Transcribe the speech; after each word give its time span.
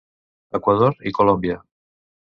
Equador 0.59 0.97
i 1.11 1.13
Colòmbia. 1.19 1.63